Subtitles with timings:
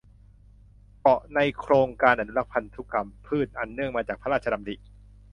[0.99, 4.75] เกาะในโครงการอนุรักษ์พันธุกรรมพืชอันเนื่องมาจากพระราชดำริ